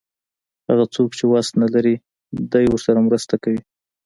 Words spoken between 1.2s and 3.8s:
وس نه لري دی ورسره مرسته کوي.